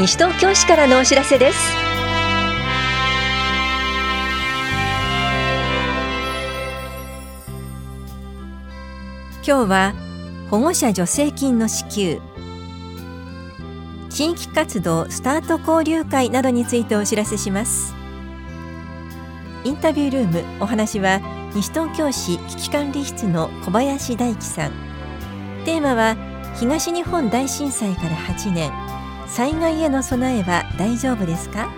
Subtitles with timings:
[0.00, 1.58] 西東京市からのお知らせです。
[9.46, 9.92] 今日は
[10.48, 12.18] 保護者助成金の支給。
[14.08, 17.94] 地域活動スタート交流会などについてお知らせします。
[19.64, 21.20] インタビュールームお話は
[21.54, 24.72] 西東京市危機管理室の小林大樹さん。
[25.66, 26.16] テーマは
[26.58, 28.89] 東日本大震災から8年。
[29.32, 31.70] 災害への備えは大丈夫ですか？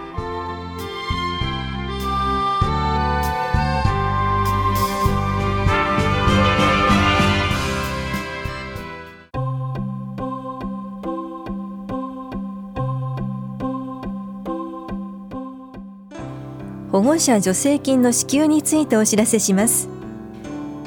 [16.91, 19.89] 保護者助成金の支給についてお知らせします。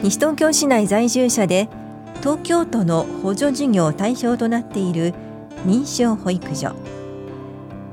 [0.03, 1.69] 西東京市内在住者で
[2.21, 5.13] 東京都の補助事業対象となっている
[5.65, 6.75] 認証保育所。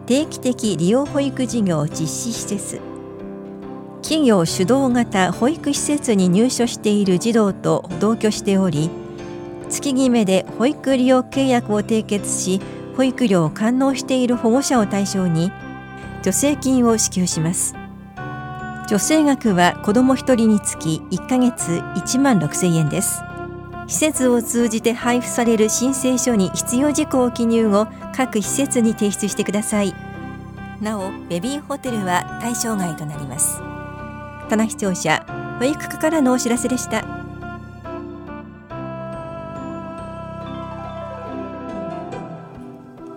[0.06, 2.80] 定期的利用保育事業実施施設。
[4.02, 8.90] 企業主導型保育施設に入所している児童と同居しており
[9.70, 12.60] 月決めで保育利用契約を締結し
[12.96, 15.50] 保育料を完納している保護者を対象に
[16.18, 17.74] 助成金を支給します。
[18.86, 23.22] 助成額は子ども1人につき1ヶ月1万6000円です。
[23.88, 29.94] 施設を通じて配布される申請書に必要事項を記入後各施設に提出してください。
[30.80, 33.60] なおベビーホテルは対象外となります。
[34.48, 35.24] 棚視聴者
[35.58, 37.04] 保育課からのお知らせでした。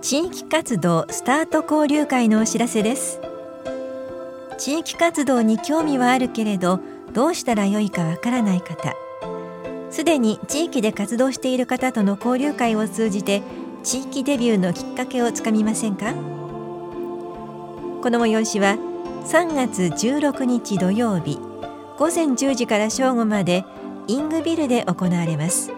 [0.01, 3.19] 地域活動スタート交流会のお知らせです。
[4.57, 6.79] 地域活動に興味はあるけれど
[7.13, 8.93] どうしたらよいかわからない方。
[9.95, 13.41] すでに地域で活動している方との交流会を通じて
[13.81, 16.13] 地域デビューのきっかけをつかみませんか？
[18.01, 18.77] この催しは
[19.23, 21.39] 3月16日土曜日
[21.97, 23.63] 午前10時から正午まで
[24.07, 25.71] イングビルで行われます。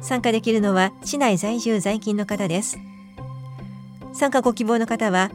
[0.00, 2.78] 参加できるのは市内在住在勤の方です。
[4.14, 5.30] 参加ご希望の方は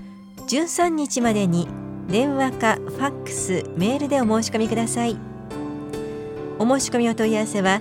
[0.48, 1.68] 13日までに
[2.10, 5.16] 電話かファックスメールでお申し込みください。
[6.58, 7.80] お申し込みお問い合わせは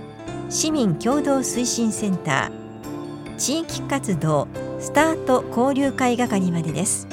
[0.50, 3.36] 市民共同推進センター。
[3.38, 4.48] 地域活動
[4.80, 7.06] スタート交流会係までです。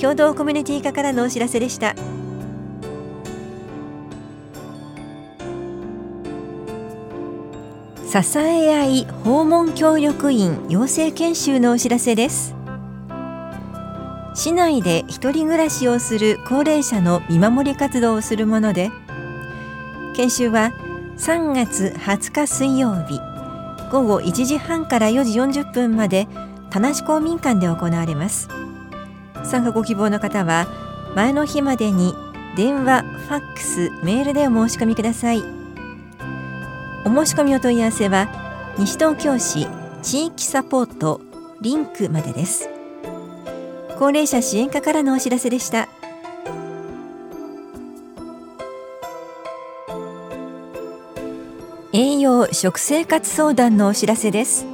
[0.00, 1.94] 共同コミュニティ課からのお知らせでした。
[8.10, 12.56] 支え合い訪問協力員養成研修のお知らせです。
[14.34, 18.90] 市内で一人暮らしをする高齢者の見守り活動をするもので
[20.16, 20.72] 研修は
[21.18, 23.20] 3月20日水曜日
[23.90, 26.26] 午後1時半から4時40分まで
[26.70, 28.48] 田無公民館で行われます。
[29.44, 30.66] 参加ご希望の方は
[31.14, 32.14] 前の日までに
[32.56, 35.42] 電話、ファックス、メールでお申し込みください。
[37.06, 39.68] お申し込みお問い合わせは西東京市
[40.02, 41.20] 地域サポート
[41.60, 42.68] リンクまでです。
[43.98, 45.88] 高齢者支援課からのお知らせでした。
[51.96, 54.66] 栄養食生活相談のお知らせです。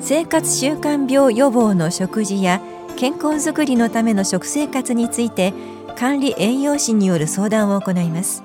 [0.00, 2.60] 生活習慣病予防の食事や
[2.96, 5.54] 健康づくりのための食生活について
[5.96, 8.42] 管理栄養士による相談を行います。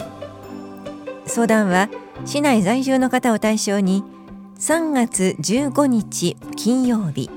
[1.26, 1.90] 相談は
[2.26, 4.04] 市内在住の方を対象に
[4.60, 7.32] 3月15日金曜日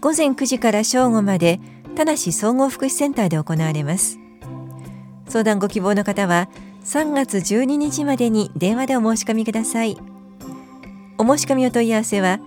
[0.00, 1.58] 午前9時から正午まで
[1.96, 4.20] 田無総合福祉センターで行われます。
[5.26, 6.48] 相談ご希望の方は
[6.84, 9.98] 3月12日までに電話でお申し込みください。
[11.18, 12.40] お申し込みお問い合わせは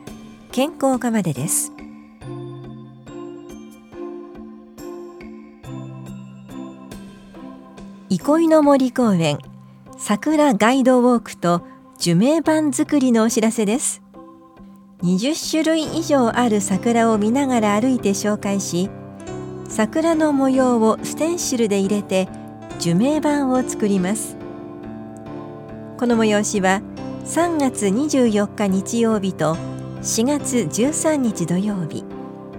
[0.51, 1.71] 健康課までです。
[8.09, 9.39] 憩いの森公園
[9.97, 11.63] 桜ガイドウォークと
[11.97, 14.01] 樹名板作りのお知らせです。
[15.03, 18.89] 20種類以上ある桜を見ながら歩いて紹介し
[19.67, 22.29] 桜の模様をステンシルで入れて
[22.83, 24.35] 樹名板を作ります。
[25.97, 26.81] この催しは
[27.23, 29.55] 3月24日日曜日と
[30.01, 32.03] 4月13日土曜日。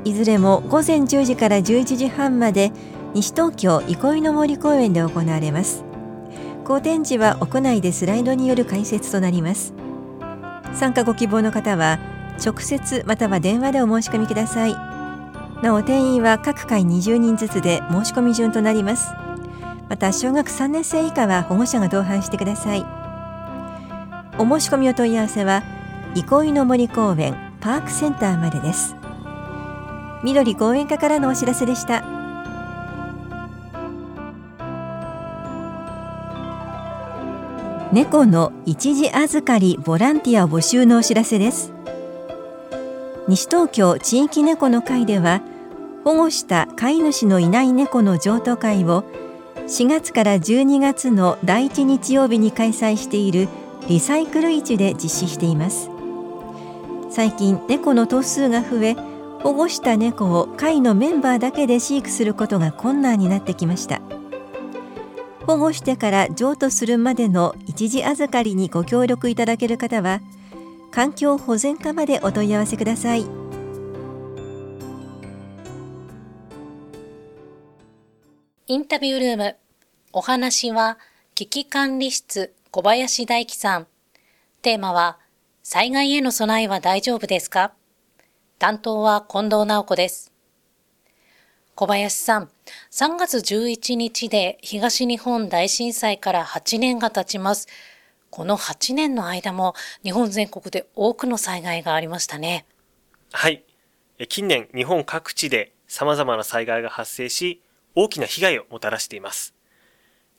[0.04, 2.72] いずれも午前10時から11時半まで
[3.12, 5.84] 西東京憩いの森公園で行われます。
[6.64, 9.74] 好展示は屋内でスライドによる解説となります。
[10.72, 11.98] 参加ご希望の方は
[12.42, 14.74] 直接または電話でお申し込みください。
[15.62, 19.12] なお定員は各回20人ずつで申し込み順となります。
[19.94, 22.84] また小学3年生以下は保護者が同伴してください。
[24.40, 25.62] お申し込みお問い合わせは
[26.16, 28.96] 憩いの森公園パークセンターまでです。
[30.24, 32.04] 緑公園課からのお知らせでした。
[37.92, 41.72] 猫の一時預かりボランティア募集のお知らせです。
[43.28, 45.40] 西東京地域猫の会では
[46.02, 49.04] 保護した飼い主のいない猫の譲渡会を
[49.66, 53.48] 4月から12月の第1日曜日に開催している
[53.88, 55.88] リサイクル市で実施しています。
[57.10, 58.96] 最近猫の頭数が増え
[59.40, 64.02] 保護した猫を会のメンバーだけで飼育することが困難になってきました。
[65.46, 70.20] 保護してから譲渡するまでの一時預かりにご協力いただける方は
[70.90, 73.43] 環境保全課までお問い合わせください。
[78.66, 79.56] インタビュールーム
[80.14, 80.96] お話は
[81.34, 83.86] 危機管理室小林大樹さん
[84.62, 85.18] テーマは
[85.62, 87.74] 災害への備えは大丈夫ですか？
[88.58, 90.32] 担当は近藤直子です
[91.74, 92.48] 小林さん、
[92.90, 97.68] 3月11日で東日本大震災から8年が経ちます。
[98.30, 102.64] この8年の間も日本全国で多くの災害がありましたね。
[103.30, 103.62] はい。
[104.30, 107.60] 近年日本各地で様々な災害が発生し、
[107.94, 109.54] 大きな被害をもたらしています。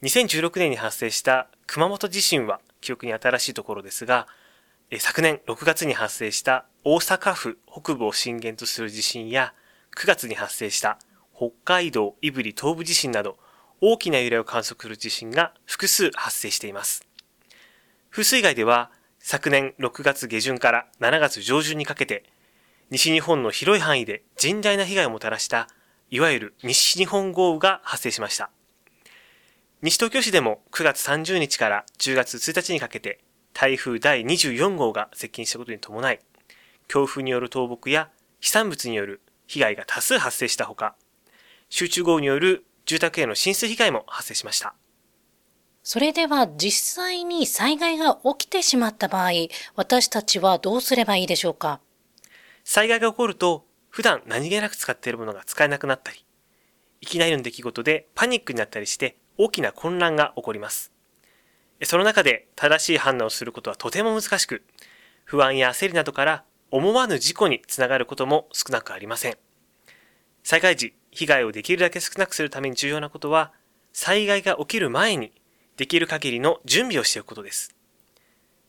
[0.04, 4.28] 2016年に発生した熊本地震は記憶に新しいところですが、
[5.00, 9.54] 昨年6月に発生した大阪府北部を震源とする地震や、
[9.98, 11.00] 9月に発生した
[11.36, 13.38] 北海道胆振東部地震など
[13.82, 17.08] 大きな揺れを観測する地震が複数発生しています。
[18.10, 22.24] 風水害では昨年6月下旬から7月上旬にかけて
[22.90, 25.68] 西日本の広い範囲で甚大な被害をもたらした
[26.10, 28.50] いわゆる西日本豪雨が発生しました。
[29.82, 33.20] 西東京市でも9月30日から10月1日にかけて
[33.54, 36.20] 台風第24号が接近したことに伴い、
[36.88, 38.10] 強風による倒木や
[38.40, 40.96] 飛散物による被害が多数発生したほか、
[41.70, 44.76] 集中豪雨による住宅への浸水被害も発生しました。
[45.84, 49.32] それでは実際に災害が起きてしまった場合、
[49.76, 51.80] 私たちはどうすればいいでしょうか？
[52.64, 56.26] 災害が起こると、普段何気なく使っているものが使えなくなったり、
[57.00, 60.92] いきなりの出来事でパニックになったりして大きな混乱が起こります。
[61.82, 64.64] その中で正しい判断をすることはとても難しく、
[65.24, 69.38] 不安や焦りなどから思わぬ事故につながることも少なくありません。
[70.44, 73.54] 災害時、被害をできるだけ少なくするために重要なことは、
[73.94, 75.32] 災害が起きる前に
[75.78, 77.74] できる限りの準備をしておくことです。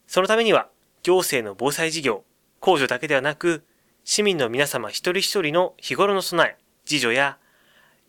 [0.06, 0.68] そのためには、
[1.02, 2.22] 行政の防災事業、
[2.60, 3.64] 控除だけではなく、
[4.08, 7.38] 市民の皆様一人一人の日頃の備え、自助や、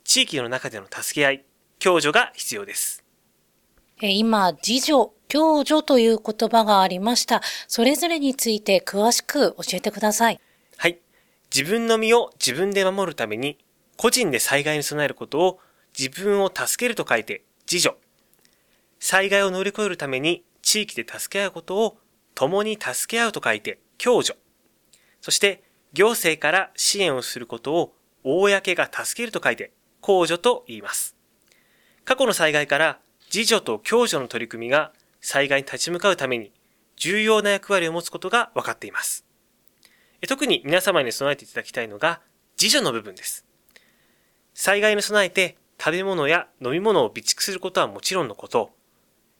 [0.04, 1.44] 地域の中での助け合い、
[1.80, 3.04] 共助が必要です。
[4.00, 7.42] 今、自助、共助という言葉がありました。
[7.66, 10.40] それぞれについて詳しく教えてください。
[10.76, 11.00] はい。
[11.52, 13.58] 自分の身を自分で守るために、
[13.96, 15.58] 個人で災害に備えることを
[15.98, 17.96] 自分を助けると書いて自助。
[19.00, 21.98] 災害を乗り越えるために地域で助け合うことを
[22.36, 24.38] 共に助け合うと書いて共助。
[25.20, 27.94] そして行政から支援をすることを
[28.24, 31.16] 公が助けると書いて公助と言います。
[32.04, 32.98] 過去の災害から
[33.34, 36.52] 自助と共助の取り組みが災害に立ち向かうために
[36.96, 39.24] 重要な役割を持つことが分かっています。
[40.26, 42.20] 特に皆様に備えていただきたいのが
[42.60, 43.44] 自助の部分です。
[44.54, 48.72] 災害に備えて食べ物や飲み物を備蓄することはもちろんのこと、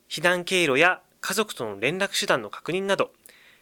[0.09, 3.11] 避難経路や家族との連絡手段の確認など、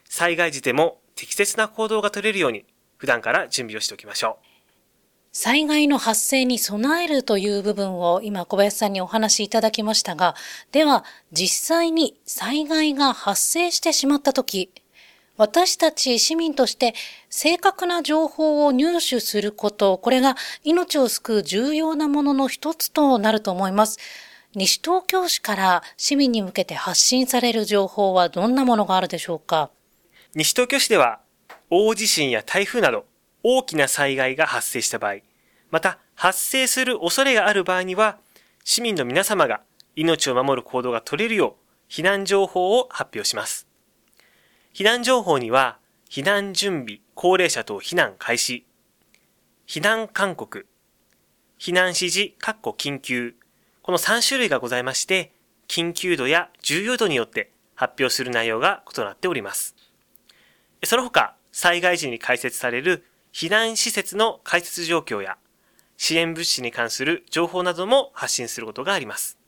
[0.04, 4.46] 災害時でも適切な行動が取れるように、普段から準備をしておきましょう。
[5.32, 10.34] 災害の発生に備えるという部分を今小林さんにお話しいただきましたが、
[10.72, 14.70] では実際に災害が発生してしまったとき、
[15.36, 16.94] 私たち市民として
[17.28, 23.98] 正確な情報を入手すること、これが命を救う重要なものの一つとなると思います。
[24.54, 29.68] 西東京市から市民に向けて発信される情報はどんなものがあるでしょうか？
[30.34, 31.20] 西東京市では
[31.70, 33.06] 大地震や台風など
[33.42, 35.16] 大きな災害が発生した場合、
[35.70, 38.18] また発生する恐れがある場合には
[38.64, 39.62] 市民の皆様が
[39.94, 43.66] 命を守る行動が取れるよう避難情報を発表します。
[44.74, 45.78] 避難情報には
[46.10, 48.66] 避難準備、高齢者等避難開始、
[49.66, 50.66] 避難勧告、
[51.58, 53.34] 避難指示、括弧緊急、
[53.82, 55.32] この3種類がございまして、
[55.68, 59.74] 緊急度や重要度によって発表する内容が異なっております。
[60.84, 65.38] その他、災害時に開設される避難施設の開設状況や
[65.96, 69.38] 支援物資に関する情報なども発信することがあります。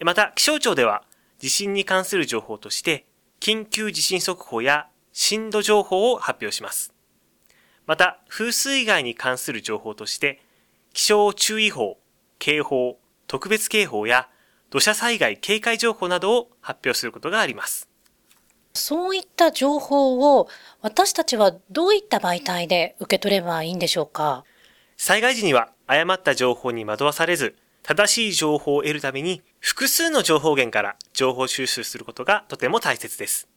[0.00, 1.04] また、気象庁では
[1.38, 3.06] 地震に関する情報として、
[3.40, 6.92] 緊急地震速報や震度情報を発表します。
[7.86, 10.42] また風水害に関する情報として
[10.92, 11.96] 気象注意報、
[12.38, 14.28] 警報、特別警報や
[14.68, 17.89] 土砂災害警戒情報などを発表することがあります。
[18.72, 20.48] そういった情報を
[20.80, 24.44] 私たちはどういった媒体で受け取ればいいんでしょうか？
[24.96, 33.48] 災害時には誤った情報に惑わされず、正しい情報を得るために複数の情報源から情報収集することがとても大切です。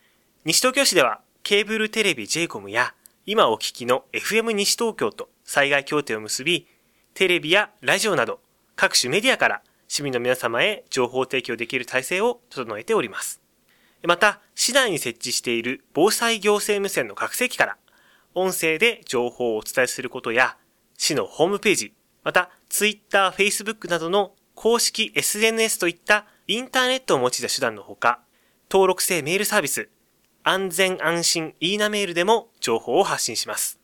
[0.45, 2.93] 西東京市ではケーブルテレビ j コムや
[3.25, 6.67] 今お聞きの FM 西東京と災害協定を結び、
[7.13, 8.39] テレビやラジオなど
[8.75, 13.42] 各種メディアから市民の皆様へ情報提供できる体制を整えております。
[14.05, 17.77] また、市内に設置している防災行政無線の各席から
[18.35, 20.57] 音声で情報をお伝えすることや、
[20.97, 21.93] 市のホームページ、
[22.23, 28.19] また Twitter、Facebook などの公式 SNS といったインターネットを用いた手段のほか、
[28.69, 29.89] 登録制メールサービス、
[30.43, 33.79] 安全安心イーナメールでも情報を発信します。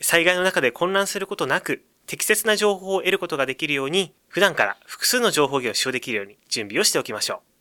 [0.00, 7.51] 災害の中で混乱することなく、適切な情報を得ることができるように、普段から複数の情報源を使用できるように準備をしておきましょう。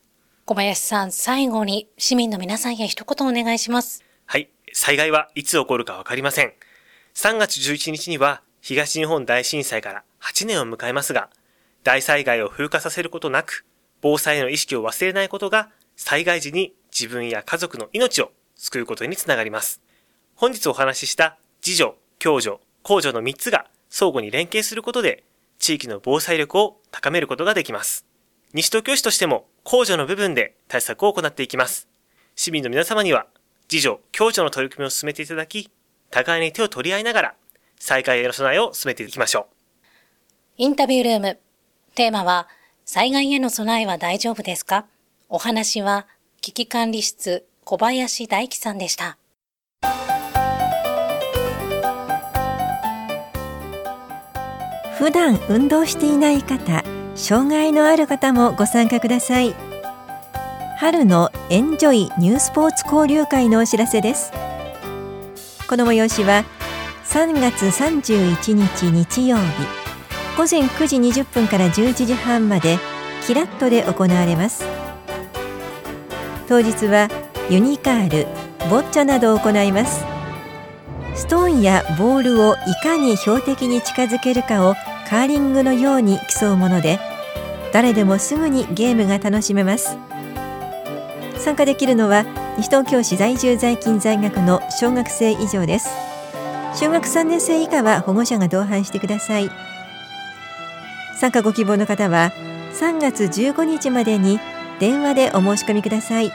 [0.51, 4.03] 小林さん、最後に市民の皆さんへ一言お願いします。
[4.25, 4.49] はい。
[4.73, 6.51] 災害はいつ起こるかわかりません。
[7.13, 11.29] 3月11日には東日本大震災から8年を迎えますが、
[11.85, 13.65] 大災害を風化させることなく、
[14.01, 19.81] 防災への意識を忘れないことが、災害時に自分や家族の命を救うことにつながります。
[20.35, 25.23] 本日お話しした自助、共助、公助の3つが相互に連携することで、
[25.59, 28.10] 地域の防災力を高めることができます。
[28.53, 31.87] 西東京市としても、公助の部分で対策を行っていきます。
[32.35, 33.27] 市民の皆様には、
[33.71, 35.69] 自助、共助の取り組みを進めていただき、
[36.09, 37.35] 互いに手を取り合いながら、
[37.79, 39.45] 災害への備えを進めていきましょう。
[40.57, 41.39] インタビュールーム。
[41.95, 42.49] テーマは、
[42.83, 44.85] 災害への備えは大丈夫ですか？
[45.29, 46.07] お話は、
[46.41, 49.17] 危機管理室小林大樹さんでした。
[54.97, 56.83] 普段運動していない方、
[57.21, 59.55] 障害のある方もご参加ください。
[60.77, 64.31] 春のエンジョイニュースポーツ交流会のお知らせです。
[65.71, 66.43] この催しは
[67.05, 69.43] 3月31日日曜日
[70.37, 72.77] 午前9時20分から11時半まで
[73.25, 74.65] キラットで行われます
[76.49, 77.07] 当日は
[77.49, 78.27] ユニカール
[78.69, 80.03] ボッチャなどを行います
[81.15, 84.75] ストーンやボールをいかに標的に近づけるかを
[85.09, 86.99] カーリングのように競うもので
[87.71, 89.97] 誰でもすぐにゲームが楽しめます。
[91.37, 92.25] 参加できるのは
[92.57, 95.89] 西東京市在住在勤在学の小学生以上です。
[96.75, 99.49] 小学3年生以下は保護者が同伴してください。
[101.19, 102.31] 参加ご希望の方は
[102.73, 104.39] 3月15日までに
[104.79, 106.31] 電話でお申し込みください。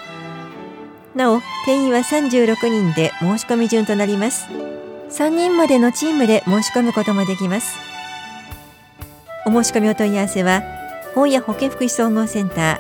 [1.15, 4.49] なお定員は36人で申し込み順となります。
[5.11, 7.79] 3人までのチームで申し込むこともできます。
[9.47, 10.76] お申し込みお問い合わせは
[11.17, 12.79] 本屋保健福祉総合センタ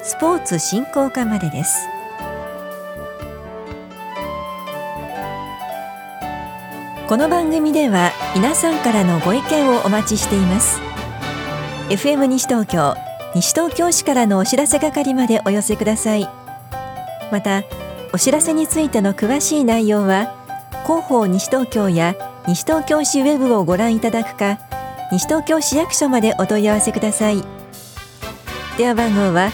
[0.00, 1.86] ースポーツ振興課までです。
[7.06, 10.80] この番組では皆さんからのご意見をお待ちしています。
[11.88, 12.96] FM 西東京
[13.36, 16.28] 西東京市からのお知らせ係までお寄せください。
[17.30, 17.62] また
[18.12, 20.34] お知らせについての詳しい内容は
[20.82, 22.16] 広報西東京や
[22.48, 24.58] 西東京市ウェブをご覧いただくか
[25.12, 27.55] 西東京市役所までお問い合わせください。
[28.76, 29.50] 電話番号は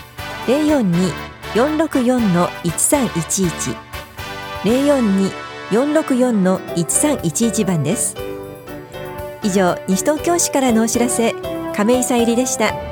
[1.55, 3.77] 042-464-1311
[5.71, 8.15] 042-464-1311番です
[9.43, 11.35] 以上西東京市からのお知らせ
[11.75, 12.92] 亀井さゆりでした。